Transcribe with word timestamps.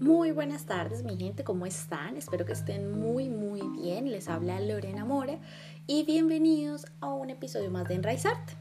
Muy 0.00 0.30
buenas 0.30 0.64
tardes, 0.64 1.02
mi 1.02 1.16
gente, 1.16 1.42
¿cómo 1.42 1.66
están? 1.66 2.16
Espero 2.16 2.46
que 2.46 2.52
estén 2.52 3.00
muy, 3.00 3.28
muy 3.28 3.60
bien. 3.82 4.12
Les 4.12 4.28
habla 4.28 4.60
Lorena 4.60 5.04
Mora 5.04 5.38
y 5.88 6.04
bienvenidos 6.04 6.86
a 7.00 7.08
un 7.08 7.30
episodio 7.30 7.68
más 7.72 7.88
de 7.88 7.96
Enraizarte. 7.96 8.52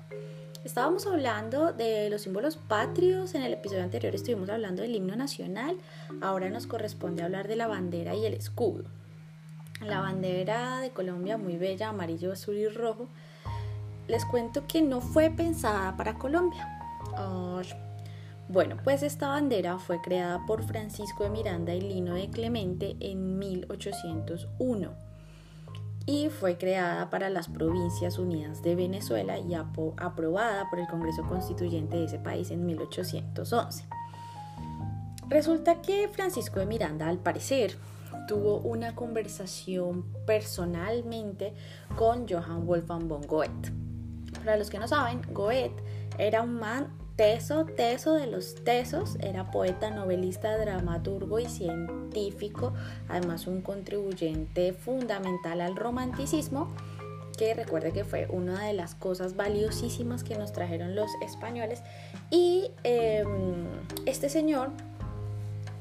Estábamos 0.63 1.05
hablando 1.05 1.73
de 1.73 2.09
los 2.09 2.23
símbolos 2.23 2.57
patrios, 2.57 3.35
en 3.35 3.43
el 3.43 3.53
episodio 3.53 3.83
anterior 3.83 4.15
estuvimos 4.15 4.49
hablando 4.49 4.81
del 4.81 4.95
himno 4.95 5.15
nacional, 5.15 5.77
ahora 6.21 6.49
nos 6.49 6.65
corresponde 6.65 7.21
hablar 7.21 7.47
de 7.47 7.55
la 7.55 7.67
bandera 7.67 8.15
y 8.15 8.25
el 8.25 8.33
escudo. 8.33 8.85
La 9.79 10.01
bandera 10.01 10.79
de 10.79 10.89
Colombia, 10.89 11.37
muy 11.37 11.57
bella, 11.57 11.89
amarillo, 11.89 12.31
azul 12.31 12.55
y 12.55 12.67
rojo, 12.67 13.09
les 14.07 14.25
cuento 14.25 14.65
que 14.67 14.81
no 14.81 15.01
fue 15.01 15.29
pensada 15.29 15.95
para 15.97 16.15
Colombia. 16.15 16.67
Bueno, 18.49 18.77
pues 18.83 19.03
esta 19.03 19.27
bandera 19.27 19.77
fue 19.77 20.01
creada 20.01 20.45
por 20.45 20.63
Francisco 20.63 21.25
de 21.25 21.29
Miranda 21.29 21.73
y 21.73 21.81
Lino 21.81 22.15
de 22.15 22.29
Clemente 22.29 22.95
en 23.01 23.37
1801 23.37 25.07
y 26.07 26.29
fue 26.29 26.57
creada 26.57 27.09
para 27.09 27.29
las 27.29 27.49
Provincias 27.49 28.17
Unidas 28.17 28.63
de 28.63 28.75
Venezuela 28.75 29.37
y 29.37 29.53
aprobada 29.53 30.69
por 30.69 30.79
el 30.79 30.87
Congreso 30.87 31.23
Constituyente 31.23 31.97
de 31.97 32.05
ese 32.05 32.17
país 32.17 32.49
en 32.49 32.65
1811. 32.65 33.83
Resulta 35.27 35.81
que 35.81 36.07
Francisco 36.07 36.61
de 36.61 36.65
Miranda, 36.65 37.09
al 37.09 37.19
parecer, 37.19 37.77
tuvo 38.29 38.59
una 38.59 38.95
conversación 38.95 40.05
personalmente 40.25 41.53
con 41.97 42.25
Johann 42.25 42.65
Wolfgang 42.65 43.09
von 43.09 43.21
Goethe. 43.23 43.73
Para 44.39 44.55
los 44.55 44.69
que 44.69 44.79
no 44.79 44.87
saben, 44.87 45.21
Goethe 45.33 45.75
era 46.17 46.41
un 46.41 46.53
man 46.53 46.87
teso, 47.17 47.65
teso 47.65 48.13
de 48.13 48.27
los 48.27 48.63
tesos, 48.63 49.17
era 49.19 49.51
poeta, 49.51 49.89
novelista, 49.89 50.55
dramaturgo 50.57 51.39
y 51.39 51.47
científico, 51.47 52.73
además 53.09 53.47
un 53.47 53.61
contribuyente 53.61 54.71
fundamental 54.71 55.59
al 55.61 55.75
romanticismo, 55.75 56.69
que 57.37 57.53
recuerde 57.53 57.91
que 57.91 58.05
fue 58.05 58.27
una 58.29 58.63
de 58.65 58.73
las 58.73 58.95
cosas 58.95 59.35
valiosísimas 59.35 60.23
que 60.23 60.37
nos 60.37 60.53
trajeron 60.53 60.95
los 60.95 61.09
españoles. 61.21 61.81
Y 62.29 62.71
em, 62.83 63.65
este 64.05 64.29
señor 64.29 64.69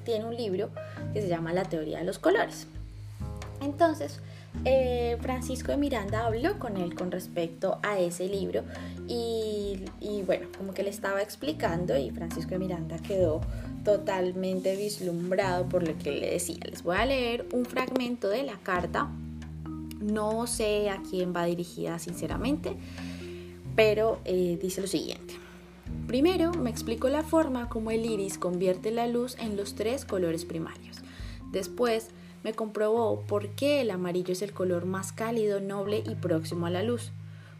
tiene 0.05 0.25
un 0.25 0.37
libro 0.37 0.71
que 1.13 1.23
se 1.23 1.29
llama 1.29 1.53
La 1.53 1.65
teoría 1.65 1.99
de 1.99 2.05
los 2.05 2.19
colores. 2.19 2.67
Entonces, 3.61 4.21
eh, 4.65 5.17
Francisco 5.21 5.73
de 5.73 5.79
Miranda 5.79 6.27
habló 6.27 6.59
con 6.59 6.77
él 6.77 6.95
con 6.95 7.11
respecto 7.11 7.79
a 7.83 7.99
ese 7.99 8.29
libro 8.29 8.63
y, 9.09 9.77
bueno, 10.25 10.49
como 10.57 10.75
que 10.75 10.83
le 10.83 10.91
estaba 10.91 11.23
explicando 11.23 11.97
y 11.97 12.11
Francisco 12.11 12.51
de 12.51 12.59
Miranda 12.59 12.99
quedó 12.99 13.41
totalmente 13.85 14.77
vislumbrado 14.77 15.69
por 15.69 15.87
lo 15.87 15.97
que 15.99 16.13
le 16.13 16.31
decía. 16.31 16.59
Les 16.69 16.83
voy 16.83 16.97
a 16.97 17.07
leer 17.07 17.47
un 17.53 17.65
fragmento 17.65 18.29
de 18.29 18.43
la 18.43 18.59
carta. 18.59 19.09
No 20.01 20.47
sé 20.47 20.91
a 20.91 21.03
quién 21.09 21.33
va 21.35 21.45
dirigida 21.45 21.99
sinceramente, 21.99 22.77
pero 23.75 24.21
eh, 24.25 24.59
dice 24.61 24.81
lo 24.81 24.87
siguiente. 24.87 25.35
Primero 26.07 26.53
me 26.53 26.71
explicó 26.71 27.09
la 27.09 27.23
forma 27.23 27.69
como 27.69 27.91
el 27.91 28.05
iris 28.05 28.39
convierte 28.39 28.91
la 28.91 29.07
luz 29.07 29.37
en 29.39 29.57
los 29.57 29.75
tres 29.75 30.05
colores 30.05 30.45
primarios. 30.45 30.99
Después 31.53 32.11
me 32.43 32.55
comprobó 32.55 33.23
por 33.23 33.49
qué 33.51 33.81
el 33.81 33.91
amarillo 33.91 34.33
es 34.33 34.43
el 34.43 34.53
color 34.53 34.87
más 34.87 35.13
cálido, 35.13 35.61
noble 35.61 36.03
y 36.07 36.15
próximo 36.15 36.67
a 36.67 36.71
la 36.71 36.83
luz, 36.83 37.13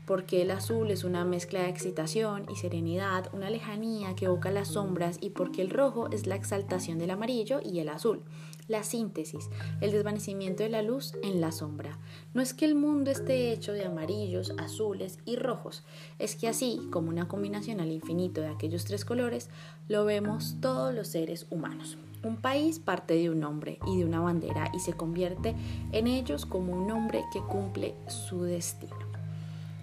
porque 0.07 0.43
el 0.43 0.53
azul 0.53 0.91
es 0.91 1.05
una 1.05 1.25
mezcla 1.25 1.63
de 1.63 1.69
excitación 1.69 2.47
y 2.51 2.57
serenidad, 2.57 3.29
una 3.35 3.51
lejanía 3.51 4.15
que 4.15 4.27
evoca 4.27 4.51
las 4.51 4.69
sombras 4.69 5.19
y 5.21 5.31
porque 5.31 5.63
el 5.63 5.71
rojo 5.71 6.09
es 6.11 6.27
la 6.27 6.37
exaltación 6.37 6.99
del 6.99 7.11
amarillo 7.11 7.61
y 7.63 7.81
el 7.81 7.89
azul. 7.89 8.23
La 8.69 8.83
síntesis, 8.83 9.49
el 9.81 9.93
desvanecimiento 9.93 10.65
de 10.65 10.69
la 10.69 10.83
luz 10.83 11.15
en 11.23 11.41
la 11.41 11.53
sombra. 11.53 11.99
No 12.35 12.43
es 12.43 12.53
que 12.53 12.65
el 12.65 12.75
mundo 12.75 13.13
esté 13.13 13.53
hecho 13.53 13.73
de 13.73 13.85
amarillos, 13.85 14.53
azules 14.59 15.21
y 15.25 15.37
rojos, 15.37 15.85
es 16.19 16.35
que 16.35 16.49
así, 16.49 16.81
como 16.91 17.11
una 17.11 17.29
combinación 17.29 17.81
al 17.81 17.93
infinito 17.93 18.41
de 18.41 18.49
aquellos 18.49 18.85
tres 18.85 19.05
colores, 19.05 19.51
lo 19.89 20.05
vemos 20.05 20.57
todos 20.61 20.93
los 20.93 21.07
seres 21.07 21.47
humanos. 21.51 21.97
Un 22.23 22.37
país 22.37 22.79
parte 22.79 23.15
de 23.15 23.31
un 23.31 23.41
nombre 23.41 23.79
y 23.87 23.99
de 23.99 24.05
una 24.05 24.21
bandera 24.21 24.71
y 24.75 24.81
se 24.81 24.93
convierte 24.93 25.55
en 25.93 26.07
ellos 26.07 26.47
como 26.47 26.73
un 26.73 26.91
hombre 26.91 27.25
que 27.33 27.41
cumple 27.41 27.95
su 28.09 28.43
destino. 28.43 28.97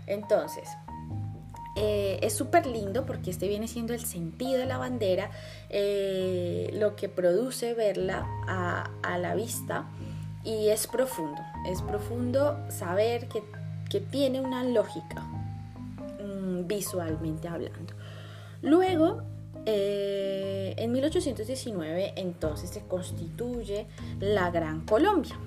Entonces, 0.08 0.68
eh, 1.76 2.20
es 2.22 2.34
súper 2.34 2.68
lindo 2.68 3.06
porque 3.06 3.32
este 3.32 3.48
viene 3.48 3.68
siendo 3.68 3.94
el 3.94 4.06
sentido 4.06 4.60
de 4.60 4.66
la 4.68 4.78
bandera, 4.78 5.32
eh, 5.70 6.70
lo 6.74 6.96
que 6.96 7.10
produce 7.10 7.74
verla 7.74 8.28
a, 8.48 9.18
la 9.18 9.34
vista 9.36 9.86
y 10.44 10.70
es 10.70 10.88
profundo, 10.88 11.42
es 11.68 11.82
profundo 11.82 12.60
saber 12.70 13.28
que, 13.28 13.44
tiene 14.10 14.42
una 14.42 14.64
lógica 14.64 15.22
mm, 15.22 16.66
visualmente 16.66 17.48
hablando. 17.48 17.94
Luego 18.64 19.22
eh, 19.66 20.74
en 20.78 20.92
1819 20.92 22.14
entonces 22.18 22.70
se 22.70 22.82
constituye 22.82 23.88
la 24.20 24.52
Gran 24.52 24.86
Colombia. 24.86 25.40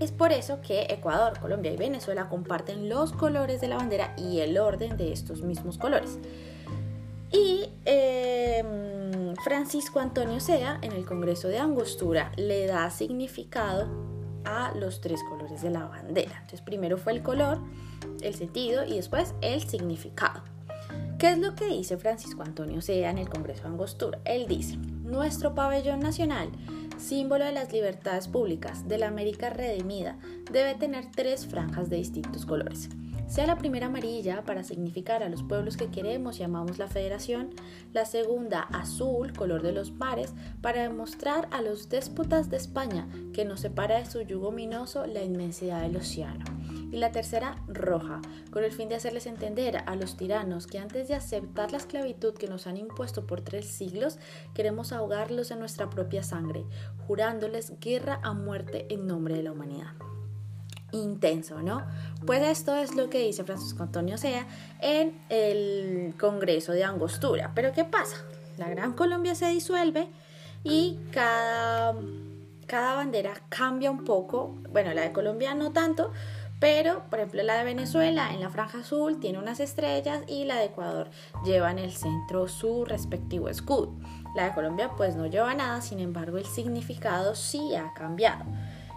Es 0.00 0.10
por 0.10 0.32
eso 0.32 0.60
que 0.60 0.86
Ecuador, 0.90 1.38
Colombia 1.38 1.72
y 1.72 1.76
Venezuela 1.76 2.28
comparten 2.28 2.88
los 2.88 3.12
colores 3.12 3.60
de 3.60 3.68
la 3.68 3.76
bandera 3.76 4.14
y 4.16 4.40
el 4.40 4.58
orden 4.58 4.96
de 4.96 5.12
estos 5.12 5.42
mismos 5.42 5.78
colores. 5.78 6.18
Y 7.30 7.68
em, 7.84 9.36
Francisco 9.44 10.00
Antonio 10.00 10.40
Sea, 10.40 10.78
en 10.82 10.92
el 10.92 11.04
Congreso 11.06 11.48
de 11.48 11.58
Angostura, 11.58 12.32
le 12.36 12.66
da 12.66 12.90
significado 12.90 13.86
a 14.44 14.72
los 14.74 15.00
tres 15.00 15.20
colores 15.28 15.62
de 15.62 15.70
la 15.70 15.84
bandera. 15.84 16.32
Entonces 16.32 16.62
primero 16.62 16.98
fue 16.98 17.12
el 17.12 17.22
color, 17.22 17.58
el 18.22 18.34
sentido 18.34 18.84
y 18.84 18.96
después 18.96 19.34
el 19.40 19.62
significado. 19.62 20.42
¿Qué 21.22 21.30
es 21.30 21.38
lo 21.38 21.54
que 21.54 21.68
dice 21.68 21.98
Francisco 21.98 22.42
Antonio 22.42 22.82
Sea 22.82 23.08
en 23.08 23.16
el 23.16 23.28
Congreso 23.28 23.62
de 23.62 23.68
Angostura? 23.68 24.18
Él 24.24 24.48
dice, 24.48 24.76
nuestro 24.76 25.54
pabellón 25.54 26.00
nacional, 26.00 26.50
símbolo 26.98 27.44
de 27.44 27.52
las 27.52 27.72
libertades 27.72 28.26
públicas 28.26 28.88
de 28.88 28.98
la 28.98 29.06
América 29.06 29.48
redimida, 29.48 30.18
debe 30.50 30.74
tener 30.74 31.12
tres 31.14 31.46
franjas 31.46 31.88
de 31.88 31.98
distintos 31.98 32.44
colores. 32.44 32.88
Sea 33.28 33.46
la 33.46 33.56
primera 33.56 33.86
amarilla 33.86 34.42
para 34.42 34.64
significar 34.64 35.22
a 35.22 35.28
los 35.28 35.44
pueblos 35.44 35.76
que 35.76 35.92
queremos 35.92 36.40
y 36.40 36.42
amamos 36.42 36.78
la 36.78 36.88
federación, 36.88 37.50
la 37.92 38.04
segunda 38.04 38.62
azul, 38.62 39.32
color 39.32 39.62
de 39.62 39.70
los 39.70 39.92
mares, 39.92 40.34
para 40.60 40.82
demostrar 40.82 41.46
a 41.52 41.62
los 41.62 41.88
déspotas 41.88 42.50
de 42.50 42.56
España 42.56 43.06
que 43.32 43.44
nos 43.44 43.60
separa 43.60 43.98
de 43.98 44.06
su 44.06 44.22
yugo 44.22 44.48
ominoso 44.48 45.06
la 45.06 45.22
inmensidad 45.22 45.82
del 45.82 45.98
océano. 45.98 46.44
Y 46.92 46.98
la 46.98 47.10
tercera 47.10 47.56
roja, 47.66 48.20
con 48.52 48.62
el 48.62 48.70
fin 48.70 48.88
de 48.88 48.94
hacerles 48.94 49.26
entender 49.26 49.78
a 49.86 49.96
los 49.96 50.16
tiranos 50.16 50.68
que 50.68 50.78
antes 50.78 51.08
de 51.08 51.14
aceptar 51.14 51.72
la 51.72 51.78
esclavitud 51.78 52.34
que 52.34 52.46
nos 52.46 52.68
han 52.68 52.76
impuesto 52.76 53.26
por 53.26 53.40
tres 53.40 53.66
siglos, 53.66 54.18
queremos 54.54 54.92
ahogarlos 54.92 55.50
en 55.50 55.58
nuestra 55.58 55.90
propia 55.90 56.22
sangre, 56.22 56.64
jurándoles 57.08 57.80
guerra 57.80 58.20
a 58.22 58.34
muerte 58.34 58.86
en 58.90 59.08
nombre 59.08 59.34
de 59.34 59.42
la 59.42 59.52
humanidad 59.52 59.92
intenso, 60.92 61.62
¿no? 61.62 61.84
Pues 62.26 62.42
esto 62.42 62.76
es 62.76 62.94
lo 62.94 63.10
que 63.10 63.18
dice 63.18 63.44
Francisco 63.44 63.82
Antonio 63.82 64.18
Sea 64.18 64.46
en 64.80 65.18
el 65.30 66.14
Congreso 66.20 66.72
de 66.72 66.84
Angostura. 66.84 67.52
Pero 67.54 67.72
¿qué 67.72 67.84
pasa? 67.84 68.16
La 68.58 68.68
Gran 68.68 68.92
Colombia 68.92 69.34
se 69.34 69.48
disuelve 69.48 70.08
y 70.62 70.98
cada, 71.10 71.94
cada 72.66 72.94
bandera 72.94 73.34
cambia 73.48 73.90
un 73.90 74.04
poco. 74.04 74.54
Bueno, 74.70 74.92
la 74.92 75.02
de 75.02 75.12
Colombia 75.12 75.54
no 75.54 75.72
tanto, 75.72 76.12
pero 76.62 77.02
por 77.10 77.18
ejemplo 77.18 77.42
la 77.42 77.58
de 77.58 77.64
Venezuela 77.64 78.32
en 78.32 78.40
la 78.40 78.48
franja 78.48 78.78
azul 78.78 79.18
tiene 79.18 79.40
unas 79.40 79.58
estrellas 79.58 80.22
y 80.28 80.44
la 80.44 80.58
de 80.58 80.66
Ecuador 80.66 81.10
lleva 81.44 81.72
en 81.72 81.80
el 81.80 81.90
centro 81.90 82.46
su 82.46 82.84
respectivo 82.84 83.48
escudo. 83.48 83.92
La 84.36 84.44
de 84.44 84.54
Colombia 84.54 84.92
pues 84.96 85.16
no 85.16 85.26
lleva 85.26 85.54
nada, 85.54 85.80
sin 85.80 85.98
embargo 85.98 86.38
el 86.38 86.46
significado 86.46 87.34
sí 87.34 87.74
ha 87.74 87.92
cambiado. 87.94 88.44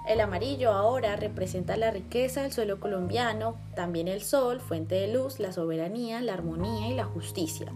El 0.08 0.22
amarillo 0.22 0.74
ahora 0.74 1.16
representa 1.16 1.76
la 1.76 1.90
riqueza 1.90 2.44
del 2.44 2.54
suelo 2.54 2.80
colombiano, 2.80 3.56
también 3.76 4.08
el 4.08 4.22
sol, 4.22 4.60
fuente 4.60 4.94
de 4.94 5.12
luz, 5.12 5.40
la 5.40 5.52
soberanía, 5.52 6.22
la 6.22 6.34
armonía 6.34 6.90
y 6.90 6.94
la 6.94 7.06
justicia. 7.06 7.74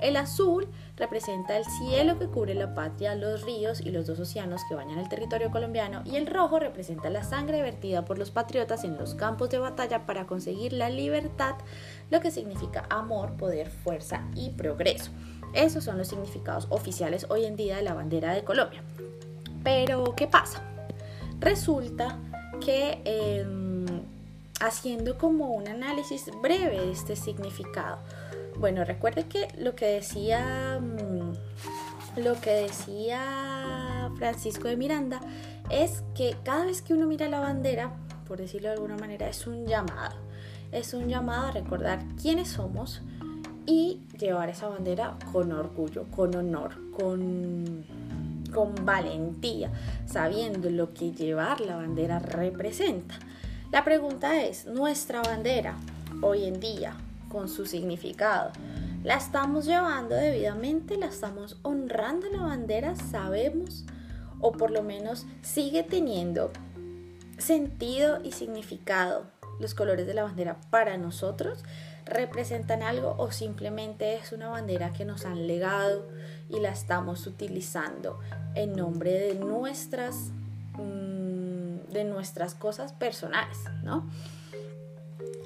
El 0.00 0.16
azul 0.16 0.66
representa 0.98 1.56
el 1.56 1.64
cielo 1.64 2.18
que 2.18 2.26
cubre 2.26 2.54
la 2.54 2.74
patria, 2.74 3.14
los 3.14 3.42
ríos 3.42 3.80
y 3.80 3.90
los 3.90 4.06
dos 4.06 4.18
océanos 4.18 4.62
que 4.68 4.74
bañan 4.74 4.98
el 4.98 5.08
territorio 5.08 5.50
colombiano 5.50 6.02
y 6.04 6.16
el 6.16 6.26
rojo 6.26 6.58
representa 6.58 7.08
la 7.08 7.22
sangre 7.22 7.62
vertida 7.62 8.04
por 8.04 8.18
los 8.18 8.30
patriotas 8.30 8.84
en 8.84 8.98
los 8.98 9.14
campos 9.14 9.50
de 9.50 9.58
batalla 9.58 10.06
para 10.06 10.26
conseguir 10.26 10.72
la 10.72 10.90
libertad, 10.90 11.54
lo 12.10 12.20
que 12.20 12.30
significa 12.30 12.84
amor, 12.90 13.34
poder, 13.36 13.70
fuerza 13.70 14.22
y 14.34 14.50
progreso. 14.50 15.10
Esos 15.54 15.84
son 15.84 15.96
los 15.98 16.08
significados 16.08 16.66
oficiales 16.70 17.26
hoy 17.30 17.44
en 17.44 17.56
día 17.56 17.76
de 17.76 17.82
la 17.82 17.94
bandera 17.94 18.34
de 18.34 18.44
Colombia. 18.44 18.82
Pero, 19.62 20.14
¿qué 20.16 20.26
pasa? 20.26 20.62
Resulta 21.40 22.18
que 22.60 23.00
em, 23.04 23.86
haciendo 24.60 25.16
como 25.16 25.54
un 25.54 25.68
análisis 25.68 26.30
breve 26.42 26.80
de 26.80 26.90
este 26.92 27.16
significado, 27.16 27.98
bueno, 28.58 28.84
recuerde 28.84 29.24
que 29.26 29.48
lo 29.58 29.74
que 29.74 29.86
decía, 29.86 30.80
mm, 30.80 32.20
lo 32.20 32.40
que 32.40 32.50
decía 32.50 34.10
Francisco 34.16 34.68
de 34.68 34.76
Miranda 34.76 35.20
es 35.70 36.02
que 36.14 36.36
cada 36.44 36.64
vez 36.66 36.82
que 36.82 36.94
uno 36.94 37.06
mira 37.06 37.28
la 37.28 37.40
bandera, 37.40 37.92
por 38.26 38.38
decirlo 38.38 38.68
de 38.68 38.74
alguna 38.74 38.96
manera, 38.96 39.28
es 39.28 39.46
un 39.46 39.66
llamado. 39.66 40.16
Es 40.72 40.92
un 40.92 41.08
llamado 41.08 41.46
a 41.46 41.50
recordar 41.52 42.00
quiénes 42.20 42.48
somos 42.48 43.00
y 43.64 44.00
llevar 44.18 44.48
esa 44.48 44.68
bandera 44.68 45.16
con 45.32 45.52
orgullo, 45.52 46.04
con 46.10 46.34
honor, 46.34 46.72
con, 46.92 47.84
con 48.52 48.74
valentía, 48.84 49.70
sabiendo 50.06 50.68
lo 50.70 50.92
que 50.92 51.12
llevar 51.12 51.60
la 51.60 51.76
bandera 51.76 52.18
representa. 52.18 53.14
La 53.70 53.84
pregunta 53.84 54.42
es, 54.42 54.66
¿nuestra 54.66 55.22
bandera 55.22 55.76
hoy 56.22 56.44
en 56.44 56.60
día, 56.60 56.94
con 57.28 57.48
su 57.48 57.66
significado, 57.66 58.52
la 59.04 59.16
estamos 59.16 59.66
llevando 59.66 60.14
debidamente? 60.14 60.96
¿La 60.96 61.06
estamos 61.06 61.58
honrando 61.62 62.28
la 62.30 62.42
bandera? 62.42 62.94
¿Sabemos? 62.96 63.84
O 64.40 64.52
por 64.52 64.70
lo 64.70 64.82
menos 64.82 65.26
sigue 65.42 65.82
teniendo 65.82 66.50
sentido 67.38 68.20
y 68.24 68.32
significado 68.32 69.26
los 69.60 69.74
colores 69.74 70.06
de 70.06 70.14
la 70.14 70.24
bandera 70.24 70.60
para 70.70 70.96
nosotros? 70.96 71.64
representan 72.08 72.82
algo 72.82 73.14
o 73.18 73.30
simplemente 73.30 74.16
es 74.16 74.32
una 74.32 74.48
bandera 74.48 74.92
que 74.92 75.04
nos 75.04 75.26
han 75.26 75.46
legado 75.46 76.08
y 76.48 76.60
la 76.60 76.70
estamos 76.70 77.26
utilizando 77.26 78.18
en 78.54 78.72
nombre 78.72 79.12
de 79.12 79.34
nuestras 79.34 80.30
mm, 80.74 81.92
de 81.92 82.04
nuestras 82.04 82.54
cosas 82.54 82.92
personales, 82.92 83.58
¿no? 83.82 84.08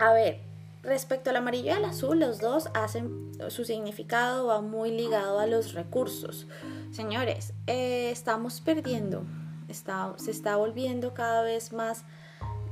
A 0.01 0.13
ver, 0.13 0.41
respecto 0.83 1.31
al 1.31 1.37
amarillo 1.37 1.67
y 1.67 1.71
al 1.71 1.85
azul, 1.85 2.21
los 2.21 2.41
dos 2.41 2.69
hacen 2.75 3.33
su 3.49 3.65
significado 3.65 4.47
va 4.47 4.61
muy 4.61 4.91
ligado 4.91 5.39
a 5.39 5.47
los 5.47 5.75
recursos. 5.75 6.47
Señores, 6.91 7.55
eh, 7.67 8.11
estamos 8.11 8.61
perdiendo, 8.61 9.25
está, 9.69 10.15
se 10.17 10.31
está 10.31 10.57
volviendo 10.57 11.15
cada 11.15 11.43
vez 11.43 11.73
más 11.73 12.05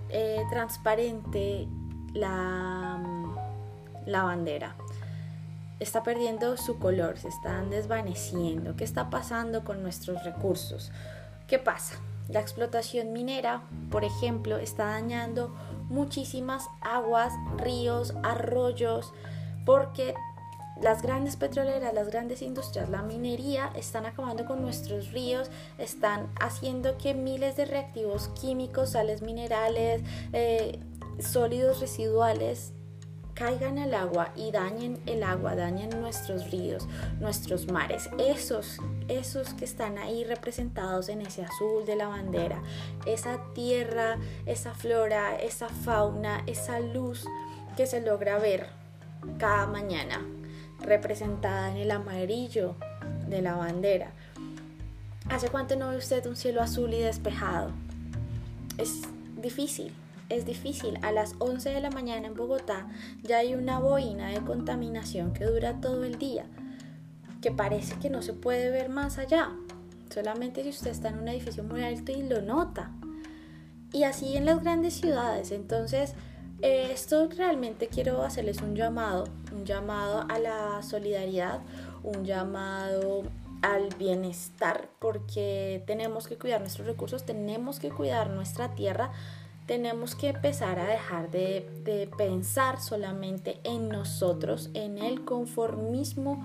eh, 0.08 0.42
transparente 0.50 1.68
la 2.12 3.00
la 4.06 4.22
bandera. 4.22 4.74
Está 5.78 6.02
perdiendo 6.02 6.56
su 6.56 6.78
color, 6.78 7.18
se 7.18 7.28
están 7.28 7.70
desvaneciendo. 7.70 8.76
¿Qué 8.76 8.84
está 8.84 9.08
pasando 9.08 9.64
con 9.64 9.82
nuestros 9.82 10.22
recursos? 10.24 10.92
¿Qué 11.46 11.58
pasa? 11.58 11.96
La 12.28 12.40
explotación 12.40 13.12
minera, 13.12 13.62
por 13.90 14.04
ejemplo, 14.04 14.58
está 14.58 14.86
dañando 14.86 15.54
muchísimas 15.90 16.68
aguas, 16.80 17.34
ríos, 17.58 18.14
arroyos, 18.22 19.12
porque 19.66 20.14
las 20.80 21.02
grandes 21.02 21.36
petroleras, 21.36 21.92
las 21.92 22.08
grandes 22.08 22.40
industrias, 22.40 22.88
la 22.88 23.02
minería 23.02 23.70
están 23.74 24.06
acabando 24.06 24.46
con 24.46 24.62
nuestros 24.62 25.12
ríos, 25.12 25.50
están 25.76 26.30
haciendo 26.40 26.96
que 26.96 27.12
miles 27.12 27.56
de 27.56 27.66
reactivos 27.66 28.28
químicos, 28.40 28.92
sales 28.92 29.20
minerales, 29.20 30.02
eh, 30.32 30.80
sólidos 31.18 31.80
residuales 31.80 32.72
caigan 33.40 33.78
al 33.78 33.94
agua 33.94 34.32
y 34.36 34.52
dañen 34.52 35.00
el 35.06 35.22
agua, 35.22 35.56
dañen 35.56 35.88
nuestros 35.98 36.50
ríos, 36.50 36.86
nuestros 37.20 37.72
mares, 37.72 38.10
esos, 38.18 38.76
esos 39.08 39.54
que 39.54 39.64
están 39.64 39.96
ahí 39.96 40.24
representados 40.24 41.08
en 41.08 41.22
ese 41.22 41.44
azul 41.44 41.86
de 41.86 41.96
la 41.96 42.08
bandera, 42.08 42.62
esa 43.06 43.42
tierra, 43.54 44.18
esa 44.44 44.74
flora, 44.74 45.36
esa 45.36 45.70
fauna, 45.70 46.42
esa 46.46 46.80
luz 46.80 47.24
que 47.78 47.86
se 47.86 48.02
logra 48.02 48.38
ver 48.38 48.66
cada 49.38 49.66
mañana, 49.66 50.20
representada 50.82 51.70
en 51.70 51.78
el 51.78 51.92
amarillo 51.92 52.74
de 53.26 53.40
la 53.40 53.54
bandera. 53.54 54.12
¿Hace 55.30 55.48
cuánto 55.48 55.76
no 55.76 55.88
ve 55.88 55.96
usted 55.96 56.26
un 56.26 56.36
cielo 56.36 56.60
azul 56.60 56.92
y 56.92 57.00
despejado? 57.00 57.70
Es 58.76 59.00
difícil, 59.40 59.94
es 60.30 60.46
difícil. 60.46 60.98
A 61.02 61.12
las 61.12 61.34
11 61.38 61.68
de 61.68 61.80
la 61.80 61.90
mañana 61.90 62.26
en 62.26 62.34
Bogotá 62.34 62.88
ya 63.22 63.38
hay 63.38 63.54
una 63.54 63.78
boina 63.78 64.28
de 64.30 64.40
contaminación 64.40 65.32
que 65.32 65.44
dura 65.44 65.80
todo 65.80 66.04
el 66.04 66.18
día, 66.18 66.46
que 67.42 67.50
parece 67.50 67.98
que 67.98 68.08
no 68.08 68.22
se 68.22 68.32
puede 68.32 68.70
ver 68.70 68.88
más 68.88 69.18
allá. 69.18 69.50
Solamente 70.08 70.62
si 70.62 70.70
usted 70.70 70.90
está 70.90 71.10
en 71.10 71.18
un 71.18 71.28
edificio 71.28 71.62
muy 71.62 71.82
alto 71.82 72.12
y 72.12 72.22
lo 72.22 72.40
nota. 72.40 72.90
Y 73.92 74.04
así 74.04 74.36
en 74.36 74.46
las 74.46 74.62
grandes 74.62 74.94
ciudades. 74.94 75.50
Entonces, 75.50 76.14
eh, 76.62 76.90
esto 76.92 77.28
realmente 77.28 77.88
quiero 77.88 78.22
hacerles 78.22 78.60
un 78.60 78.74
llamado, 78.76 79.24
un 79.52 79.64
llamado 79.64 80.26
a 80.28 80.38
la 80.38 80.82
solidaridad, 80.82 81.60
un 82.02 82.24
llamado 82.24 83.24
al 83.62 83.88
bienestar, 83.98 84.88
porque 84.98 85.82
tenemos 85.86 86.26
que 86.28 86.36
cuidar 86.36 86.60
nuestros 86.60 86.86
recursos, 86.86 87.24
tenemos 87.24 87.78
que 87.78 87.90
cuidar 87.90 88.30
nuestra 88.30 88.74
tierra, 88.74 89.12
tenemos 89.70 90.16
que 90.16 90.30
empezar 90.30 90.80
a 90.80 90.86
dejar 90.88 91.30
de, 91.30 92.10
pensar 92.18 92.80
solamente 92.80 93.60
en 93.62 93.88
nosotros, 93.88 94.68
en 94.74 94.98
el 94.98 95.24
conformismo, 95.24 96.44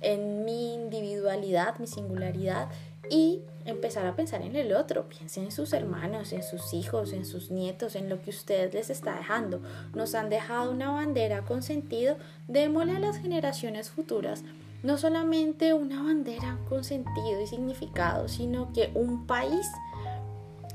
en 0.00 0.44
mi 0.44 0.72
individualidad, 0.72 1.80
mi 1.80 1.88
singularidad 1.88 2.68
y 3.10 3.40
empezar 3.64 4.06
a 4.06 4.14
pensar 4.14 4.42
en 4.42 4.54
el 4.54 4.76
otro. 4.76 5.08
Piensen 5.08 5.46
en 5.46 5.50
sus 5.50 5.72
hermanos, 5.72 6.32
en 6.32 6.44
sus 6.44 6.72
hijos, 6.72 7.12
en 7.12 7.26
sus 7.26 7.50
nietos, 7.50 7.96
en 7.96 8.08
lo 8.08 8.22
que 8.22 8.30
usted 8.30 8.72
les 8.72 8.90
está 8.90 9.16
dejando. 9.16 9.60
Nos 9.92 10.14
han 10.14 10.30
dejado 10.30 10.70
una 10.70 10.92
bandera 10.92 11.42
con 11.42 11.64
sentido. 11.64 12.16
Démosle 12.46 12.92
a 12.92 13.00
las 13.00 13.18
generaciones 13.18 13.90
futuras 13.90 14.44
no 14.84 14.98
solamente 14.98 15.74
una 15.74 16.02
bandera 16.02 16.58
con 16.68 16.84
sentido 16.84 17.40
y 17.42 17.46
significado, 17.46 18.28
sino 18.28 18.72
que 18.72 18.90
un 18.94 19.26
país 19.26 19.66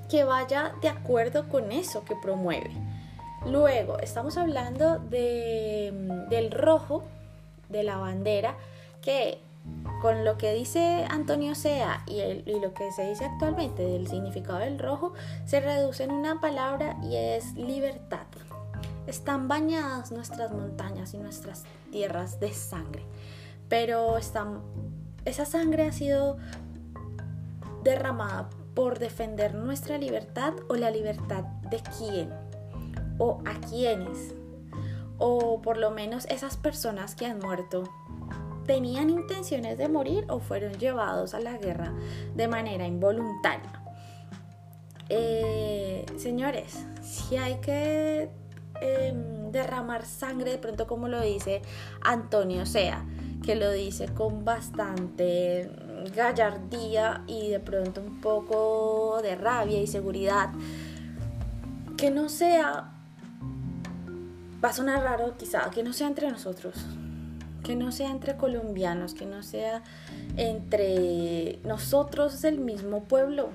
que 0.09 0.24
vaya 0.24 0.74
de 0.81 0.89
acuerdo 0.89 1.50
con 1.50 1.71
eso 1.71 2.04
que 2.04 2.15
promueve. 2.15 2.71
Luego, 3.45 4.00
estamos 4.00 4.38
hablando 4.38 5.00
mm, 5.00 6.30
del 6.30 6.51
rojo 6.51 7.04
de 7.69 7.83
la 7.83 7.98
bandera, 7.98 8.56
que 9.01 9.39
con 10.01 10.24
lo 10.24 10.38
que 10.38 10.54
dice 10.54 11.06
Antonio 11.09 11.56
Sea 11.56 12.04
y, 12.07 12.19
lo 12.59 12.74
que 12.74 12.92
se 12.92 13.09
dice 13.09 13.25
actualmente 13.25 13.83
del 13.83 14.07
significado 14.07 14.59
del 14.59 14.80
rojo, 14.80 15.13
se 15.45 15.59
reduce 15.59 16.04
en 16.04 16.12
una 16.12 16.39
palabra 16.39 16.98
y 17.04 17.15
es 17.15 17.54
libertad. 17.56 18.25
Están 19.07 19.48
bañadas 19.48 20.12
nuestras 20.12 20.51
montañas 20.51 21.13
y 21.13 21.18
nuestras 21.18 21.63
tierras 21.92 22.39
de 22.39 22.54
sangre, 22.54 23.04
pero 23.69 24.18
esa 24.18 25.45
sangre 25.45 25.87
ha 25.87 25.92
sido 25.92 26.37
derramada 27.83 28.49
por 28.78 29.00
defender 29.00 29.56
nuestra 29.56 29.98
libertad 29.98 30.54
o 30.68 30.76
la 30.76 30.92
libertad 30.92 31.46
de 31.72 31.81
quién 31.98 32.31
o 33.18 33.42
a 33.44 33.60
quiénes 33.60 34.36
o 35.18 35.64
por 35.64 35.78
lo 35.78 35.90
menos 35.90 36.26
esas 36.26 36.57
personas 36.57 37.16
que 37.16 37.26
han 37.26 37.40
muerto 37.40 37.86
tenían 38.68 39.10
intenciones 39.10 39.80
de 39.80 39.90
morir 39.90 40.26
o 40.30 40.40
fueron 40.40 40.74
llevados 40.74 41.34
a 41.34 41.40
la 41.40 41.57
guerra 41.57 41.92
de 42.36 42.48
manera 42.48 42.86
involuntaria. 42.86 43.81
Eh, 45.10 46.06
señores, 46.18 46.86
si 47.02 47.36
hay 47.38 47.56
que 47.56 48.30
em, 48.80 49.52
derramar 49.52 50.06
sangre, 50.06 50.52
de 50.52 50.60
pronto 50.60 50.86
como 50.86 51.07
lo 51.07 51.19
dice 51.19 51.64
Antonio 52.04 52.68
Sea, 52.68 53.04
que 53.44 53.56
lo 53.56 53.72
dice 53.72 54.14
con 54.14 54.46
bastante 54.46 55.68
gallardía 56.09 57.23
y 57.28 57.49
de 57.49 57.59
pronto 57.59 58.02
un 58.02 58.21
poco 58.21 59.19
de 59.21 59.35
rabia 59.35 59.81
y 59.81 59.87
seguridad. 59.87 60.49
Que 61.97 62.11
no 62.11 62.30
sea, 62.30 62.92
va 64.64 64.69
a 64.69 64.73
sonar 64.73 65.04
raro 65.04 65.35
quizá, 65.37 65.69
que 65.71 65.83
no 65.83 65.94
sea 65.94 66.07
entre 66.07 66.30
nosotros, 66.30 66.76
que 67.64 67.76
no 67.76 67.92
sea 67.92 68.11
entre 68.11 68.37
colombianos, 68.37 69.14
que 69.14 69.26
no 69.26 69.44
sea 69.44 69.83
entre 70.35 71.59
nosotros 71.64 72.42
del 72.42 72.59
mismo 72.59 73.04
pueblo. 73.04 73.49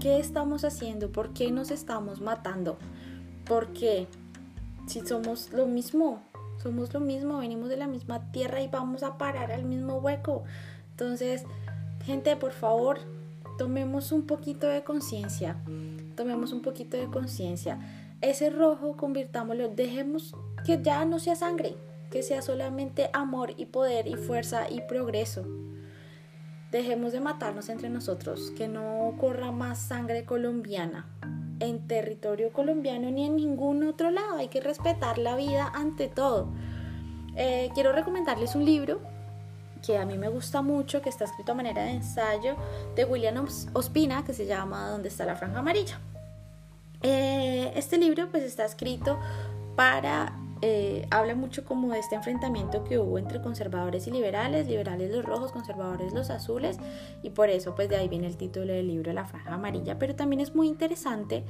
¿Qué 0.00 0.18
estamos 0.18 0.64
haciendo? 0.64 1.10
¿Por 1.10 1.32
qué 1.32 1.50
nos 1.50 1.70
estamos 1.70 2.20
matando? 2.20 2.78
¿Por 3.44 3.68
qué? 3.72 4.08
Si 4.86 5.00
somos 5.00 5.52
lo 5.52 5.66
mismo, 5.66 6.22
somos 6.62 6.92
lo 6.92 7.00
mismo, 7.00 7.38
venimos 7.38 7.68
de 7.68 7.76
la 7.76 7.86
misma 7.86 8.30
tierra 8.32 8.60
y 8.60 8.68
vamos 8.68 9.02
a 9.02 9.18
parar 9.18 9.52
al 9.52 9.64
mismo 9.64 9.96
hueco. 9.96 10.44
Entonces, 10.98 11.44
gente, 12.06 12.36
por 12.36 12.52
favor, 12.52 13.00
tomemos 13.58 14.12
un 14.12 14.26
poquito 14.26 14.66
de 14.66 14.82
conciencia. 14.82 15.58
Tomemos 16.14 16.54
un 16.54 16.62
poquito 16.62 16.96
de 16.96 17.08
conciencia. 17.08 17.78
Ese 18.22 18.48
rojo, 18.48 18.96
convirtámoslo, 18.96 19.68
dejemos 19.68 20.34
que 20.64 20.80
ya 20.82 21.04
no 21.04 21.18
sea 21.18 21.36
sangre, 21.36 21.76
que 22.10 22.22
sea 22.22 22.40
solamente 22.40 23.10
amor 23.12 23.52
y 23.58 23.66
poder 23.66 24.06
y 24.06 24.14
fuerza 24.14 24.70
y 24.70 24.80
progreso. 24.88 25.46
Dejemos 26.72 27.12
de 27.12 27.20
matarnos 27.20 27.68
entre 27.68 27.90
nosotros, 27.90 28.50
que 28.56 28.66
no 28.66 29.16
corra 29.20 29.52
más 29.52 29.78
sangre 29.78 30.24
colombiana 30.24 31.04
en 31.60 31.86
territorio 31.86 32.54
colombiano 32.54 33.10
ni 33.10 33.26
en 33.26 33.36
ningún 33.36 33.86
otro 33.86 34.10
lado. 34.10 34.38
Hay 34.38 34.48
que 34.48 34.62
respetar 34.62 35.18
la 35.18 35.36
vida 35.36 35.70
ante 35.74 36.08
todo. 36.08 36.48
Eh, 37.34 37.68
quiero 37.74 37.92
recomendarles 37.92 38.54
un 38.54 38.64
libro 38.64 39.14
que 39.86 39.96
a 39.96 40.04
mí 40.04 40.18
me 40.18 40.28
gusta 40.28 40.62
mucho, 40.62 41.00
que 41.00 41.08
está 41.08 41.24
escrito 41.24 41.52
a 41.52 41.54
manera 41.54 41.84
de 41.84 41.92
ensayo, 41.92 42.56
de 42.96 43.04
William 43.04 43.46
Ospina, 43.72 44.24
que 44.24 44.34
se 44.34 44.46
llama 44.46 44.90
¿Dónde 44.90 45.08
está 45.08 45.24
la 45.24 45.36
franja 45.36 45.60
amarilla? 45.60 46.00
Eh, 47.02 47.72
este 47.76 47.98
libro 47.98 48.28
pues 48.30 48.42
está 48.42 48.64
escrito 48.64 49.18
para 49.76 50.32
eh, 50.62 51.06
habla 51.10 51.34
mucho 51.34 51.64
como 51.64 51.92
de 51.92 51.98
este 51.98 52.14
enfrentamiento 52.14 52.82
que 52.82 52.98
hubo 52.98 53.18
entre 53.18 53.42
conservadores 53.42 54.06
y 54.06 54.10
liberales, 54.10 54.66
liberales 54.66 55.10
los 55.10 55.24
rojos, 55.24 55.52
conservadores 55.52 56.14
los 56.14 56.30
azules, 56.30 56.78
y 57.22 57.30
por 57.30 57.50
eso 57.50 57.74
pues 57.74 57.88
de 57.88 57.96
ahí 57.96 58.08
viene 58.08 58.26
el 58.26 58.36
título 58.36 58.72
del 58.72 58.88
libro 58.88 59.12
La 59.12 59.26
franja 59.26 59.52
amarilla, 59.52 59.98
pero 59.98 60.16
también 60.16 60.40
es 60.40 60.54
muy 60.54 60.66
interesante 60.66 61.44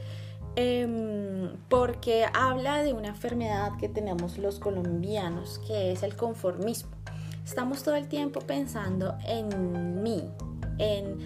em, 0.57 1.57
porque 1.69 2.27
habla 2.35 2.83
de 2.83 2.93
una 2.93 3.09
enfermedad 3.09 3.77
que 3.79 3.89
tenemos 3.89 4.39
los 4.39 4.59
colombianos, 4.59 5.61
que 5.67 5.93
es 5.93 6.03
el 6.03 6.17
conformismo. 6.17 6.96
Estamos 7.47 7.85
todo 7.85 7.95
el 7.95 8.09
tiempo 8.09 8.41
pensando 8.41 9.17
en 9.25 10.03
mí, 10.03 10.29
en 10.79 11.17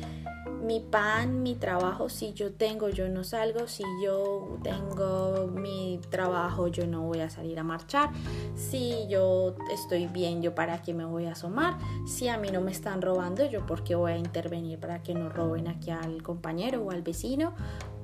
mi 0.63 0.79
pan, 0.79 1.43
mi 1.43 1.55
trabajo, 1.55 2.11
si 2.11 2.35
yo 2.35 2.53
tengo, 2.53 2.91
yo 2.91 3.09
no 3.09 3.25
salgo, 3.25 3.67
si 3.67 3.85
yo 4.05 4.59
tengo 4.63 5.47
mi 5.47 5.99
trabajo, 6.11 6.69
yo 6.69 6.87
no 6.87 7.01
voy 7.07 7.21
a 7.21 7.31
salir 7.31 7.59
a 7.59 7.65
marchar, 7.65 8.11
si 8.55 9.09
yo 9.09 9.55
estoy 9.73 10.09
bien, 10.09 10.43
yo 10.43 10.55
para 10.55 10.83
qué 10.83 10.93
me 10.93 11.07
voy 11.07 11.25
a 11.25 11.33
asomar, 11.33 11.79
si 12.07 12.29
a 12.29 12.37
mí 12.37 12.51
no 12.51 12.61
me 12.61 12.71
están 12.71 13.01
robando, 13.01 13.47
yo 13.47 13.65
por 13.65 13.83
qué 13.83 13.95
voy 13.95 14.13
a 14.13 14.19
intervenir 14.19 14.79
para 14.79 15.03
que 15.03 15.15
no 15.15 15.31
roben 15.31 15.69
aquí 15.69 15.91
al 15.91 16.23
compañero 16.23 16.83
o 16.83 16.91
al 16.91 17.01
vecino, 17.01 17.55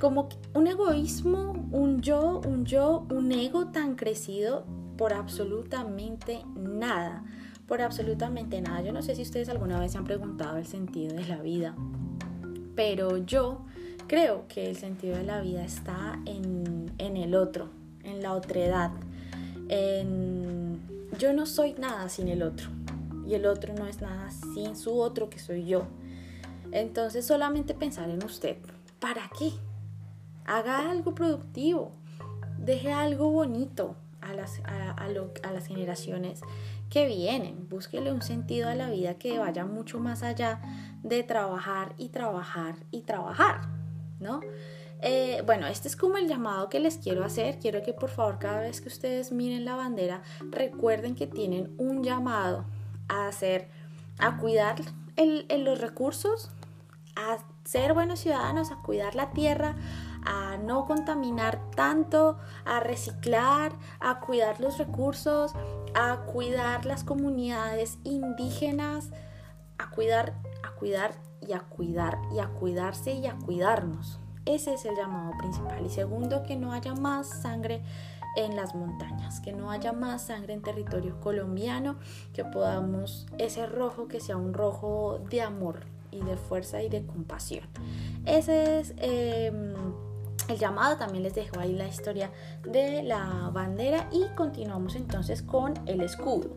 como 0.00 0.30
un 0.54 0.66
egoísmo, 0.66 1.52
un 1.70 2.00
yo, 2.00 2.40
un 2.46 2.64
yo, 2.64 3.06
un 3.10 3.30
ego 3.30 3.66
tan 3.66 3.94
crecido 3.94 4.64
por 4.96 5.12
absolutamente 5.12 6.42
nada 6.56 7.22
por 7.66 7.82
absolutamente 7.82 8.60
nada. 8.60 8.82
Yo 8.82 8.92
no 8.92 9.02
sé 9.02 9.14
si 9.14 9.22
ustedes 9.22 9.48
alguna 9.48 9.78
vez 9.80 9.92
se 9.92 9.98
han 9.98 10.04
preguntado 10.04 10.56
el 10.56 10.66
sentido 10.66 11.16
de 11.16 11.26
la 11.26 11.42
vida 11.42 11.74
pero 12.76 13.16
yo 13.16 13.62
creo 14.06 14.46
que 14.46 14.68
el 14.68 14.76
sentido 14.76 15.16
de 15.16 15.24
la 15.24 15.40
vida 15.40 15.64
está 15.64 16.20
en, 16.26 16.94
el 16.98 17.34
otro, 17.34 17.70
en 18.04 18.22
la 18.22 18.34
otredad. 18.34 18.92
En, 19.68 20.80
yo 21.18 21.32
no 21.32 21.46
soy 21.46 21.72
nada 21.72 22.08
sin 22.08 22.28
el 22.28 22.42
otro 22.42 22.68
y 23.26 23.34
el 23.34 23.46
otro 23.46 23.74
no 23.74 23.86
es 23.86 24.00
nada 24.00 24.30
sin 24.30 24.76
su 24.76 25.00
otro 25.00 25.28
que 25.30 25.40
soy 25.40 25.64
yo. 25.64 25.86
Entonces 26.70 27.26
solamente 27.26 27.74
pensar 27.74 28.10
en 28.10 28.22
usted. 28.22 28.58
¿Para 29.00 29.28
qué? 29.36 29.52
Haga 30.44 30.90
algo 30.90 31.14
productivo. 31.14 31.92
Deje 32.58 32.92
algo 32.92 33.30
bonito 33.30 33.96
a 34.20 34.34
las, 34.34 34.60
a 34.64 35.52
las 35.52 35.66
generaciones 35.66 36.40
que 36.90 37.06
vienen. 37.06 37.68
Búsquele 37.68 38.12
un 38.12 38.22
sentido 38.22 38.68
a 38.68 38.74
la 38.74 38.90
vida 38.90 39.14
que 39.14 39.38
vaya 39.38 39.64
mucho 39.64 39.98
más 39.98 40.22
allá 40.22 40.60
de 41.02 41.22
trabajar 41.22 41.94
y 41.98 42.08
trabajar 42.08 42.76
y 42.90 43.02
trabajar, 43.02 43.62
¿no? 44.20 44.40
Eh, 45.02 45.42
bueno, 45.44 45.66
este 45.66 45.88
es 45.88 45.96
como 45.96 46.16
el 46.16 46.26
llamado 46.26 46.68
que 46.68 46.80
les 46.80 46.96
quiero 46.98 47.24
hacer. 47.24 47.58
Quiero 47.58 47.82
que 47.82 47.92
por 47.92 48.08
favor 48.08 48.38
cada 48.38 48.60
vez 48.60 48.80
que 48.80 48.88
ustedes 48.88 49.32
miren 49.32 49.64
la 49.64 49.76
bandera, 49.76 50.22
recuerden 50.50 51.14
que 51.14 51.26
tienen 51.26 51.74
un 51.78 52.02
llamado 52.02 52.64
a 53.08 53.28
hacer, 53.28 53.68
a 54.18 54.38
cuidar 54.38 54.76
los 55.16 55.80
recursos, 55.80 56.50
a 57.14 57.38
ser 57.64 57.94
buenos 57.94 58.20
ciudadanos, 58.20 58.70
a 58.70 58.76
cuidar 58.76 59.14
la 59.14 59.30
tierra, 59.30 59.76
a 60.26 60.56
no 60.58 60.84
contaminar 60.84 61.60
tanto, 61.74 62.36
a 62.64 62.80
reciclar, 62.80 63.72
a 64.00 64.20
cuidar 64.20 64.60
los 64.60 64.78
recursos, 64.78 65.52
a 65.94 66.18
cuidar 66.26 66.84
las 66.84 67.04
comunidades 67.04 67.98
indígenas, 68.04 69.10
a 69.78 69.90
cuidar, 69.90 70.34
a 70.62 70.72
cuidar 70.72 71.14
y 71.40 71.52
a 71.52 71.60
cuidar 71.60 72.18
y 72.34 72.40
a 72.40 72.48
cuidarse 72.48 73.12
y 73.12 73.26
a 73.26 73.36
cuidarnos. 73.36 74.18
Ese 74.44 74.74
es 74.74 74.84
el 74.84 74.96
llamado 74.96 75.32
principal. 75.38 75.84
Y 75.84 75.90
segundo, 75.90 76.42
que 76.42 76.56
no 76.56 76.72
haya 76.72 76.94
más 76.94 77.28
sangre 77.28 77.82
en 78.36 78.54
las 78.54 78.74
montañas, 78.74 79.40
que 79.40 79.52
no 79.52 79.70
haya 79.70 79.92
más 79.92 80.26
sangre 80.26 80.52
en 80.52 80.62
territorio 80.62 81.18
colombiano, 81.20 81.96
que 82.32 82.44
podamos 82.44 83.26
ese 83.38 83.66
rojo 83.66 84.08
que 84.08 84.20
sea 84.20 84.36
un 84.36 84.54
rojo 84.54 85.20
de 85.30 85.42
amor 85.42 85.80
y 86.10 86.22
de 86.22 86.36
fuerza 86.36 86.82
y 86.82 86.88
de 86.88 87.04
compasión. 87.04 87.66
Ese 88.24 88.80
es 88.80 88.94
em, 88.98 89.74
el 90.48 90.58
llamado, 90.58 90.96
también 90.96 91.22
les 91.22 91.34
dejo 91.34 91.58
ahí 91.58 91.72
la 91.72 91.88
historia 91.88 92.30
de 92.64 93.02
la 93.02 93.50
bandera 93.52 94.08
y 94.12 94.24
continuamos 94.34 94.94
entonces 94.94 95.42
con 95.42 95.74
el 95.86 96.00
escudo. 96.00 96.50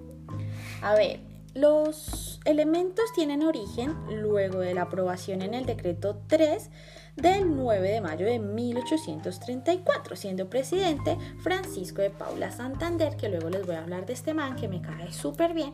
A 0.82 0.94
ver, 0.94 1.22
los 1.56 2.40
elementos 2.46 3.12
tienen 3.14 3.44
origen 3.44 3.96
luego 4.22 4.60
de 4.60 4.74
la 4.74 4.84
aprobación 4.84 5.42
en 5.42 5.54
el 5.54 5.66
decreto 5.66 6.22
3 6.28 6.70
del 7.16 7.56
9 7.56 7.92
de 7.92 8.02
mayo 8.02 8.26
de 8.26 8.40
1834, 8.40 10.16
siendo 10.16 10.50
presidente 10.50 11.18
Francisco 11.42 12.02
de 12.02 12.12
Paula 12.12 12.52
Santander, 12.52 13.18
que 13.18 13.30
luego 13.30 13.50
les 13.50 13.66
voy 13.66 13.76
a 13.76 13.82
hablar 13.82 14.06
de 14.06 14.14
este 14.14 14.34
man 14.34 14.56
que 14.56 14.68
me 14.68 14.82
cae 14.82 15.12
súper 15.12 15.54
bien. 15.54 15.74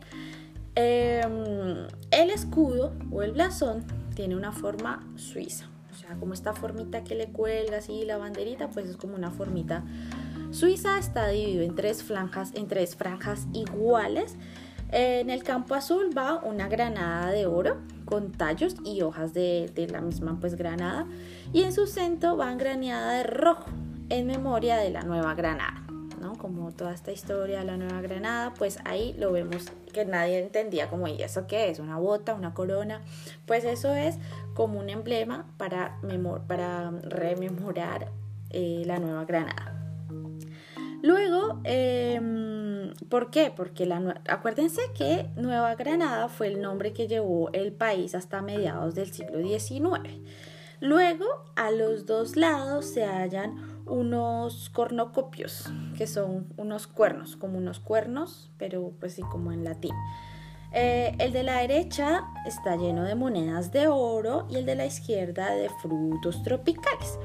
Em, 0.76 1.88
el 2.12 2.30
escudo 2.30 2.94
o 3.12 3.22
el 3.22 3.32
blasón 3.34 3.86
tiene 4.16 4.36
una 4.36 4.52
forma 4.52 5.08
suiza, 5.16 5.70
o 5.96 5.98
sea, 5.98 6.16
como 6.16 6.34
esta 6.34 6.54
formita 6.54 7.04
que 7.04 7.16
le 7.16 7.28
cuelga 7.28 7.78
así 7.78 8.04
la 8.06 8.18
banderita, 8.18 8.70
pues 8.70 8.88
es 8.88 8.98
como 8.98 9.16
una 9.16 9.32
formita 9.32 9.84
suiza, 10.52 11.00
está 11.00 11.28
dividido 11.30 11.64
en 11.64 11.76
tres 11.76 12.04
franjas, 12.04 12.52
en 12.54 12.68
tres 12.68 12.96
franjas 12.96 13.48
iguales 13.54 14.38
en 14.92 15.30
el 15.30 15.44
campo 15.44 15.76
azul 15.76 16.16
va 16.16 16.40
una 16.44 16.68
granada 16.68 17.32
de 17.32 17.48
oro 17.48 17.78
con 18.06 18.32
tallos 18.32 18.76
y 18.86 19.02
hojas 19.02 19.34
de, 19.34 19.88
la 19.92 20.00
misma 20.00 20.38
pues 20.40 20.56
granada 20.56 21.06
y 21.52 21.64
en 21.64 21.74
su 21.74 21.88
centro 21.88 22.38
va 22.38 22.54
graneada 22.56 23.14
de 23.14 23.24
rojo 23.24 23.66
en 24.10 24.28
memoria 24.28 24.78
de 24.78 24.92
la 24.92 25.02
nueva 25.02 25.34
granada. 25.34 25.85
Como 26.46 26.72
toda 26.72 26.94
esta 26.94 27.12
historia 27.12 27.62
de 27.62 27.66
la 27.66 27.76
nueva 27.76 28.02
granada, 28.02 28.54
pues 28.54 28.78
ahí 28.86 29.16
lo 29.18 29.32
vemos 29.32 29.72
que 29.92 30.06
nadie 30.06 30.38
entendía 30.38 30.92
como, 30.92 31.08
¿y 31.08 31.24
eso 31.24 31.48
qué 31.48 31.72
es? 31.72 31.80
¿Una 31.80 31.98
bota? 31.98 32.36
¿Una 32.36 32.54
corona? 32.54 33.02
Pues 33.48 33.66
eso 33.66 33.96
es 33.96 34.20
como 34.54 34.78
un 34.78 34.92
emblema 34.92 35.48
para, 35.58 35.98
rememorar 37.02 38.12
eh, 38.52 38.84
la 38.86 39.00
nueva 39.00 39.26
granada. 39.26 39.74
Luego, 41.02 41.62
em, 41.64 42.94
¿por 43.10 43.32
qué? 43.32 43.52
Porque 43.56 43.92
acuérdense 44.30 44.82
que 44.96 45.28
Nueva 45.38 45.74
Granada 45.74 46.30
fue 46.30 46.46
el 46.46 46.62
nombre 46.62 46.94
que 46.94 47.08
llevó 47.08 47.50
el 47.54 47.74
país 47.74 48.14
hasta 48.14 48.44
mediados 48.44 48.94
del 48.94 49.12
siglo 49.12 49.40
XIX. 49.42 50.14
Luego, 50.80 51.26
a 51.56 51.72
los 51.72 52.06
dos 52.06 52.36
lados 52.36 52.86
se 52.86 53.04
hallan 53.04 53.75
unos 53.86 54.70
cornocopios, 54.70 55.70
que 55.98 56.08
son 56.08 56.48
unos 56.58 56.88
cuernos, 56.88 57.36
como 57.36 57.58
unos 57.58 57.80
cuernos, 57.80 58.52
pero 58.58 58.94
pues 59.00 59.14
sí, 59.14 59.22
como 59.24 59.52
en 59.52 59.64
latín. 59.64 59.94
Eh, 60.72 61.16
el 61.20 61.32
de 61.32 61.44
la 61.44 61.60
derecha 61.60 62.26
está 62.46 62.76
lleno 62.76 63.04
de 63.04 63.16
monedas 63.16 63.72
de 63.72 63.88
oro 63.88 64.46
y 64.50 64.58
el 64.58 64.66
de 64.66 64.76
la 64.76 64.86
izquierda 64.86 65.52
de 65.52 65.70
frutos 65.70 66.44
tropicales, 66.44 67.18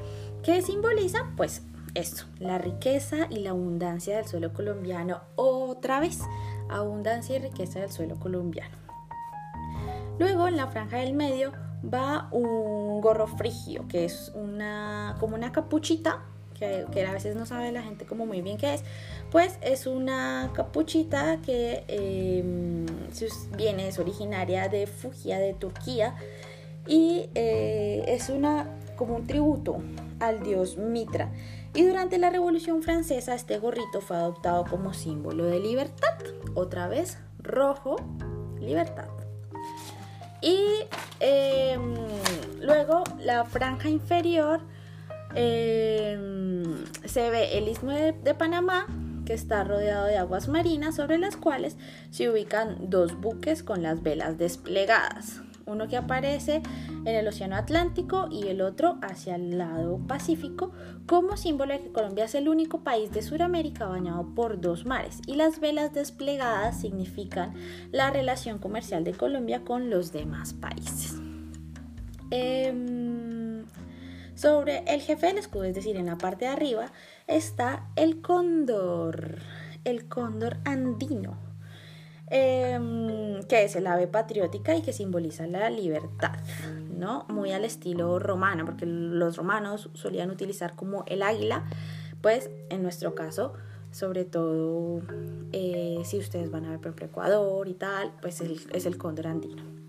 que 0.43 0.61
simbolizan 0.61 1.35
pues 1.35 1.63
esto, 1.93 2.23
la 2.39 2.57
riqueza 2.57 3.27
y 3.29 3.39
la 3.39 3.49
abundancia 3.49 4.15
del 4.15 4.25
suelo 4.25 4.53
colombiano. 4.53 5.21
Otra 5.35 5.99
vez, 5.99 6.21
abundancia 6.69 7.35
y 7.35 7.39
riqueza 7.39 7.79
del 7.79 7.91
suelo 7.91 8.17
colombiano. 8.19 8.77
Luego 10.17 10.47
en 10.47 10.55
la 10.55 10.67
franja 10.67 10.97
del 10.97 11.13
medio 11.13 11.51
va 11.83 12.29
un 12.31 13.01
gorro 13.01 13.27
frigio, 13.27 13.87
que 13.87 14.05
es 14.05 14.31
una 14.35 15.17
como 15.19 15.35
una 15.35 15.51
capuchita, 15.51 16.21
que, 16.61 17.05
a 17.05 17.11
veces 17.11 17.35
no 17.35 17.45
sabe 17.45 17.71
la 17.71 17.81
gente 17.81 18.05
como 18.05 18.25
muy 18.25 18.41
bien 18.41 18.57
qué 18.57 18.75
es, 18.75 18.83
pues 19.31 19.57
es 19.61 19.87
una 19.87 20.51
capuchita 20.53 21.39
que 21.45 21.83
em, 21.87 22.85
viene, 23.57 23.87
es 23.87 23.99
originaria 23.99 24.69
de 24.69 24.87
Fugia, 24.87 25.39
de 25.39 25.53
Turquía, 25.53 26.15
y 26.87 27.29
eh, 27.35 28.05
es 28.07 28.29
una 28.29 28.67
como 28.95 29.15
un 29.15 29.27
tributo 29.27 29.77
al 30.19 30.43
dios 30.43 30.77
Mitra. 30.77 31.31
Y 31.73 31.85
durante 31.85 32.17
la 32.17 32.29
Revolución 32.29 32.83
Francesa 32.83 33.33
este 33.33 33.57
gorrito 33.57 34.01
fue 34.01 34.17
adoptado 34.17 34.65
como 34.65 34.93
símbolo 34.93 35.45
de 35.45 35.59
libertad. 35.59 36.13
Otra 36.53 36.87
vez, 36.87 37.17
rojo, 37.39 37.95
libertad. 38.59 39.07
Y 40.41 40.57
em, 41.19 41.93
luego 42.59 43.03
la 43.19 43.45
franja 43.45 43.89
inferior 43.89 44.59
em, 45.35 46.50
se 47.11 47.29
ve 47.29 47.57
el 47.57 47.67
istmo 47.67 47.91
de, 47.91 48.13
Panamá, 48.35 48.87
que 49.25 49.33
está 49.33 49.65
rodeado 49.65 50.05
de 50.05 50.17
aguas 50.17 50.47
marinas 50.47 50.95
sobre 50.95 51.17
las 51.17 51.35
cuales 51.35 51.75
se 52.09 52.29
ubican 52.29 52.89
dos 52.89 53.19
buques 53.19 53.63
con 53.63 53.83
las 53.83 54.01
velas 54.01 54.37
desplegadas. 54.37 55.41
uno 55.65 55.87
que 55.87 55.97
aparece 55.97 56.63
en 57.05 57.15
el 57.15 57.27
Océano 57.27 57.55
Atlántico 57.55 58.29
y 58.31 58.47
el 58.47 58.61
otro 58.61 58.97
hacia 59.01 59.35
el 59.35 59.57
lado 59.57 59.99
Pacífico, 60.07 60.71
como 61.05 61.35
símbolo 61.35 61.73
de 61.73 61.81
que 61.81 61.91
Colombia 61.91 62.25
es 62.25 62.35
el 62.35 62.47
único 62.47 62.79
país 62.81 63.11
de 63.11 63.21
Sudamérica 63.21 63.85
bañado 63.87 64.33
por 64.33 64.61
dos 64.61 64.85
mares 64.85 65.19
y 65.27 65.35
las 65.35 65.59
velas 65.59 65.93
desplegadas 65.93 66.79
significan 66.79 67.53
la 67.91 68.09
relación 68.09 68.57
comercial 68.57 69.03
de 69.03 69.11
Colombia 69.11 69.63
con 69.65 69.89
los 69.89 70.13
demás 70.13 70.53
países. 70.53 71.15
Em, 72.31 73.20
sobre 74.41 74.83
el 74.87 75.01
jefe 75.01 75.27
del 75.27 75.37
escudo, 75.37 75.65
es 75.65 75.75
decir, 75.75 75.95
en 75.97 76.07
la 76.07 76.17
parte 76.17 76.45
de 76.45 76.51
arriba, 76.51 76.91
está 77.27 77.85
el 77.95 78.21
cóndor, 78.21 79.37
el 79.83 80.07
cóndor 80.07 80.57
andino, 80.65 81.37
em, 82.25 83.43
que 83.43 83.65
es 83.65 83.75
el 83.75 83.85
ave 83.85 84.07
patriótica 84.07 84.75
y 84.75 84.81
que 84.81 84.93
simboliza 84.93 85.45
la 85.45 85.69
libertad, 85.69 86.39
¿no? 86.97 87.25
Muy 87.29 87.51
al 87.51 87.65
estilo 87.65 88.17
romano, 88.17 88.65
porque 88.65 88.87
los 88.87 89.37
romanos 89.37 89.91
solían 89.93 90.31
utilizar 90.31 90.75
como 90.75 91.03
el 91.05 91.21
águila, 91.21 91.63
pues 92.21 92.49
en 92.71 92.81
nuestro 92.81 93.13
caso, 93.13 93.53
sobre 93.91 94.25
todo 94.25 95.01
eh, 95.51 95.99
si 96.03 96.17
ustedes 96.17 96.49
van 96.49 96.65
a 96.65 96.69
ver 96.69 96.79
por 96.79 96.87
ejemplo 96.87 97.05
Ecuador 97.05 97.67
y 97.67 97.75
tal, 97.75 98.11
pues 98.21 98.41
es 98.41 98.85
el 98.87 98.97
cóndor 98.97 99.27
andino. 99.27 99.81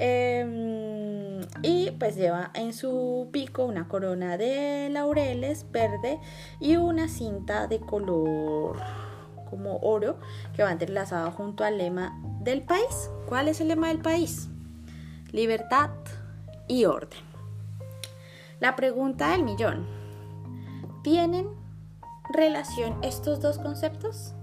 Em, 0.00 0.87
y 1.62 1.90
pues 1.92 2.16
lleva 2.16 2.50
en 2.54 2.72
su 2.72 3.28
pico 3.32 3.64
una 3.64 3.88
corona 3.88 4.36
de 4.36 4.88
laureles 4.90 5.70
verde 5.70 6.20
y 6.60 6.76
una 6.76 7.08
cinta 7.08 7.66
de 7.66 7.80
color 7.80 8.78
como 9.50 9.78
oro 9.78 10.18
que 10.54 10.62
va 10.62 10.72
entrelazada 10.72 11.30
junto 11.30 11.64
al 11.64 11.78
lema 11.78 12.18
del 12.40 12.62
país. 12.62 13.10
¿Cuál 13.26 13.48
es 13.48 13.60
el 13.60 13.68
lema 13.68 13.88
del 13.88 14.00
país? 14.00 14.48
Libertad 15.32 15.90
y 16.66 16.84
orden. 16.84 17.20
La 18.60 18.76
pregunta 18.76 19.30
del 19.30 19.44
millón. 19.44 19.86
¿Tienen 21.02 21.48
relación 22.32 22.98
estos 23.02 23.40
dos 23.40 23.58
conceptos? 23.58 24.34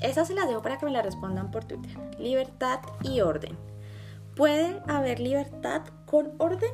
Esa 0.00 0.24
se 0.24 0.34
la 0.34 0.46
dejo 0.46 0.62
para 0.62 0.78
que 0.78 0.86
me 0.86 0.92
la 0.92 1.02
respondan 1.02 1.50
por 1.50 1.64
Twitter. 1.64 1.96
Libertad 2.18 2.80
y 3.02 3.20
orden. 3.20 3.56
¿Puede 4.34 4.82
haber 4.88 5.20
libertad 5.20 5.82
con 6.12 6.34
orden? 6.36 6.70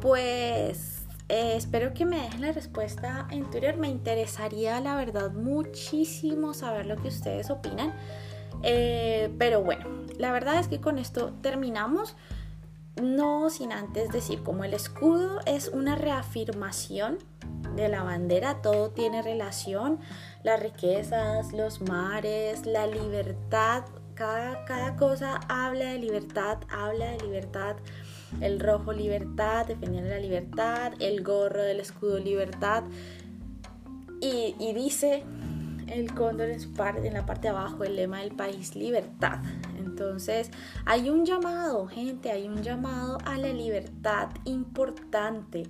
Pues 0.00 1.02
eh, 1.28 1.54
espero 1.56 1.92
que 1.92 2.06
me 2.06 2.22
dejen 2.22 2.40
la 2.40 2.52
respuesta 2.52 3.26
en 3.32 3.50
Twitter. 3.50 3.76
Me 3.76 3.88
interesaría, 3.88 4.80
la 4.80 4.94
verdad, 4.94 5.32
muchísimo 5.32 6.54
saber 6.54 6.86
lo 6.86 6.94
que 6.96 7.08
ustedes 7.08 7.50
opinan. 7.50 7.92
Eh, 8.62 9.34
pero 9.38 9.62
bueno, 9.62 9.86
la 10.18 10.30
verdad 10.30 10.60
es 10.60 10.68
que 10.68 10.80
con 10.80 10.98
esto 10.98 11.32
terminamos. 11.42 12.14
No 13.02 13.50
sin 13.50 13.72
antes 13.72 14.10
decir, 14.10 14.42
como 14.42 14.62
el 14.64 14.74
escudo 14.74 15.40
es 15.44 15.68
una 15.68 15.96
reafirmación 15.96 17.18
de 17.74 17.88
la 17.88 18.02
bandera, 18.02 18.60
todo 18.60 18.90
tiene 18.90 19.22
relación, 19.22 20.00
las 20.42 20.60
riquezas, 20.60 21.52
los 21.52 21.80
mares, 21.80 22.66
la 22.66 22.88
libertad, 22.88 23.84
cada, 24.18 24.96
cosa 24.96 25.38
habla 25.48 25.92
de 25.92 25.98
libertad, 26.00 26.58
habla 26.70 27.12
de 27.12 27.18
libertad. 27.20 27.76
El 28.40 28.58
rojo 28.58 28.92
libertad, 28.92 29.66
defendiendo 29.66 30.10
la 30.10 30.18
libertad, 30.18 30.92
el 30.98 31.22
gorro 31.22 31.62
del 31.62 31.80
escudo 31.80 32.18
libertad. 32.18 32.82
Y, 34.20 34.54
dice 34.74 35.22
el 35.86 36.12
cóndor 36.12 36.50
en, 36.50 36.60
su 36.60 36.74
parte, 36.74 37.06
en 37.06 37.14
la 37.14 37.24
parte 37.24 37.42
de 37.42 37.48
abajo, 37.50 37.84
el 37.84 37.94
lema 37.94 38.18
del 38.18 38.32
país, 38.32 38.74
libertad. 38.74 39.38
Entonces, 39.78 40.50
hay 40.84 41.08
un 41.08 41.24
llamado, 41.24 41.86
gente, 41.86 42.30
hay 42.32 42.48
un 42.48 42.62
llamado 42.62 43.18
a 43.24 43.38
la 43.38 43.48
libertad 43.48 44.30
importante. 44.44 45.62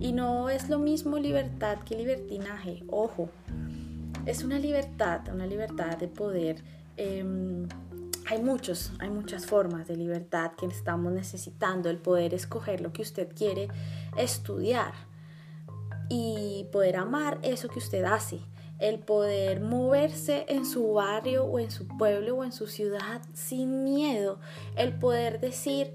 Y 0.00 0.12
no 0.12 0.50
es 0.50 0.68
lo 0.68 0.80
mismo 0.80 1.18
libertad 1.18 1.78
que 1.78 1.96
libertinaje, 1.96 2.82
ojo. 2.88 3.30
Es 4.26 4.42
una 4.42 4.58
libertad, 4.58 5.20
una 5.32 5.46
libertad 5.46 5.96
de 5.96 6.08
poder 6.08 6.62
em, 6.96 7.66
hay 8.26 8.42
muchos, 8.42 8.92
hay 8.98 9.10
muchas 9.10 9.46
formas 9.46 9.88
de 9.88 9.96
libertad 9.96 10.52
que 10.58 10.66
estamos 10.66 11.12
necesitando, 11.12 11.90
el 11.90 11.98
poder 11.98 12.34
escoger 12.34 12.80
lo 12.80 12.92
que 12.92 13.02
usted 13.02 13.28
quiere 13.34 13.68
estudiar 14.16 14.92
y 16.08 16.66
poder 16.72 16.96
amar 16.96 17.38
eso 17.42 17.68
que 17.68 17.78
usted 17.78 18.04
hace, 18.04 18.40
el 18.78 18.98
poder 18.98 19.60
moverse 19.60 20.44
en 20.48 20.66
su 20.66 20.92
barrio 20.92 21.44
o 21.44 21.58
en 21.58 21.70
su 21.70 21.86
pueblo 21.86 22.36
o 22.36 22.44
en 22.44 22.52
su 22.52 22.66
ciudad 22.66 23.22
sin 23.32 23.84
miedo, 23.84 24.40
el 24.76 24.98
poder 24.98 25.40
decir, 25.40 25.92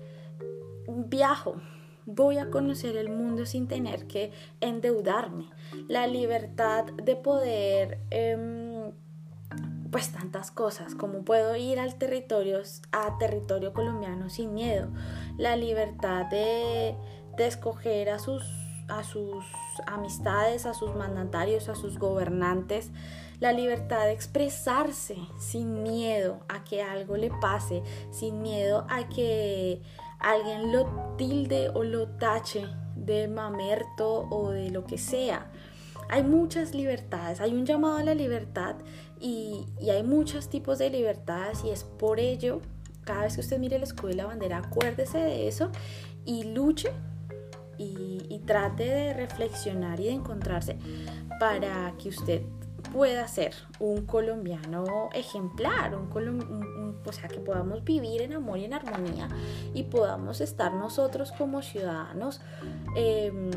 viajo, 0.87 1.61
voy 2.05 2.37
a 2.37 2.49
conocer 2.49 2.97
el 2.97 3.09
mundo 3.09 3.45
sin 3.45 3.67
tener 3.67 4.07
que 4.07 4.31
endeudarme, 4.61 5.49
la 5.87 6.07
libertad 6.07 6.85
de 6.85 7.15
poder... 7.15 7.99
Em, 8.09 8.66
pues 9.91 10.11
tantas 10.11 10.51
cosas, 10.51 10.95
como 10.95 11.23
puedo 11.23 11.55
ir 11.55 11.79
al 11.79 11.95
territorio, 11.95 12.61
a 12.91 13.17
territorio 13.17 13.73
colombiano 13.73 14.29
sin 14.29 14.53
miedo, 14.53 14.89
la 15.37 15.55
libertad 15.55 16.25
de, 16.25 16.95
escoger 17.37 18.09
a 18.09 18.19
sus, 18.19 18.43
a 18.87 19.03
sus 19.03 19.45
amistades, 19.85 20.65
a 20.65 20.73
sus 20.73 20.95
mandatarios, 20.95 21.69
a 21.69 21.75
sus 21.75 21.99
gobernantes, 21.99 22.91
la 23.39 23.51
libertad 23.51 24.05
de 24.05 24.13
expresarse 24.13 25.17
sin 25.39 25.83
miedo 25.83 26.39
a 26.49 26.63
que 26.63 26.81
algo 26.81 27.17
le 27.17 27.29
pase, 27.29 27.83
sin 28.09 28.41
miedo 28.41 28.85
a 28.89 29.07
que 29.07 29.81
alguien 30.19 30.71
lo 30.71 31.15
tilde 31.17 31.69
o 31.69 31.83
lo 31.83 32.07
tache 32.17 32.67
de 32.95 33.27
mamerto 33.27 34.27
o 34.29 34.49
de 34.49 34.71
lo 34.71 34.85
que 34.85 34.97
sea. 34.97 35.51
Hay 36.09 36.23
muchas 36.23 36.73
libertades, 36.73 37.41
hay 37.41 37.53
un 37.53 37.65
llamado 37.65 37.97
a 37.97 38.03
la 38.03 38.13
libertad 38.13 38.75
y, 39.19 39.65
hay 39.89 40.03
muchos 40.03 40.49
tipos 40.49 40.77
de 40.79 40.89
libertades 40.89 41.63
y 41.63 41.69
es 41.69 41.83
por 41.83 42.19
ello, 42.19 42.61
cada 43.03 43.23
vez 43.23 43.35
que 43.35 43.41
usted 43.41 43.59
mire 43.59 43.77
el 43.77 43.83
escudo 43.83 44.11
y 44.11 44.13
la 44.15 44.25
bandera, 44.25 44.57
acuérdese 44.59 45.17
de 45.17 45.47
eso 45.47 45.69
y 46.25 46.43
luche 46.43 46.91
y, 47.77 48.41
trate 48.45 48.85
de 48.85 49.13
reflexionar 49.13 49.99
y 49.99 50.05
de 50.05 50.11
encontrarse 50.11 50.77
para 51.37 51.93
que 52.01 52.07
usted 52.07 52.43
pueda 52.93 53.27
ser 53.27 53.53
un 53.79 54.05
colombiano 54.05 55.09
ejemplar, 55.13 55.93
un, 55.95 56.07
o 57.07 57.13
sea, 57.13 57.27
que 57.29 57.39
podamos 57.39 57.83
vivir 57.83 58.21
en 58.21 58.33
amor 58.33 58.59
y 58.59 58.65
en 58.65 58.73
armonía 58.73 59.29
y 59.73 59.83
podamos 59.83 60.41
estar 60.41 60.73
nosotros 60.73 61.31
como 61.31 61.61
ciudadanos 61.61 62.41
em, 62.95 63.51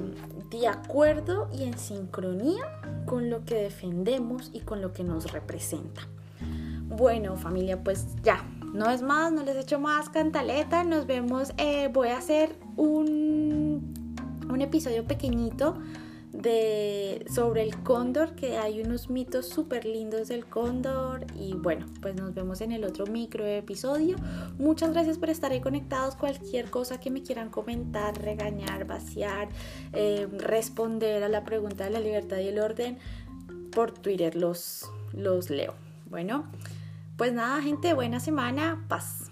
de 0.51 0.69
acuerdo 0.69 1.49
y 1.53 1.65
en 1.65 1.79
sincronía 1.79 2.65
con 3.07 3.31
lo 3.31 3.45
que 3.45 3.57
defendemos 3.57 4.51
y 4.53 4.61
con 4.61 4.81
lo 4.81 4.93
que 4.93 5.05
nos 5.05 5.33
representa. 5.33 6.03
Bueno, 6.85 7.37
familia, 7.37 7.83
pues 7.83 8.07
ya, 8.23 8.45
no 8.73 8.91
es 8.91 9.03
más, 9.03 9.33
no 9.33 9.43
les 9.43 9.57
echo 9.57 9.79
más 9.79 10.09
cantaleta, 10.09 10.85
nos 10.85 11.07
vemos, 11.07 11.53
eh, 11.57 11.89
voy 11.93 12.09
a 12.09 12.19
hacer 12.19 12.57
un, 12.77 13.95
un 14.49 14.61
episodio 14.61 15.05
pequeñito 15.05 15.77
de, 16.33 17.25
sobre 17.33 17.62
el 17.62 17.83
cóndor, 17.83 18.35
que 18.35 18.57
hay 18.57 18.81
unos 18.81 19.11
mitos 19.11 19.49
súper 19.49 19.85
lindos 19.85 20.29
del 20.29 20.47
cóndor. 20.47 21.27
Y 21.38 21.55
bueno, 21.55 21.87
pues 22.01 22.14
nos 22.14 22.35
vemos 22.35 22.61
en 22.61 22.73
el 22.73 22.85
otro 22.85 23.07
micro 23.07 23.47
episodio. 23.47 24.16
Muchas 24.59 24.93
gracias 24.93 25.19
por 25.19 25.31
estar 25.31 25.53
ahí 25.53 25.61
conectados. 25.61 26.16
Cualquier 26.16 26.71
cosa 26.71 27.01
que 27.01 27.11
me 27.11 27.23
quieran 27.23 27.51
comentar, 27.51 28.21
regañar, 28.21 28.87
vaciar, 28.87 29.49
eh, 29.93 30.29
responder 30.38 31.23
a 31.23 31.29
la 31.29 31.45
pregunta 31.45 31.85
de 31.85 31.90
la 31.90 32.01
libertad 32.01 32.38
y 32.38 32.49
el 32.49 32.59
orden, 32.59 32.99
por 33.73 33.93
Twitter 33.93 34.37
los, 34.37 34.90
los 35.12 35.51
leo. 35.51 35.75
Bueno, 36.09 36.45
pues 37.16 37.33
nada, 37.33 37.62
gente, 37.62 37.95
buena 37.95 38.21
semana. 38.21 38.85
Paz. 38.88 39.30